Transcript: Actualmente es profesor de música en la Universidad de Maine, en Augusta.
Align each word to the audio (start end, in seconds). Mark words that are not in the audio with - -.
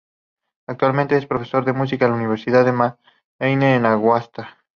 Actualmente 0.67 1.15
es 1.15 1.27
profesor 1.27 1.63
de 1.63 1.73
música 1.73 2.05
en 2.05 2.11
la 2.13 2.17
Universidad 2.17 2.65
de 2.65 2.71
Maine, 2.71 3.75
en 3.75 3.85
Augusta. 3.85 4.57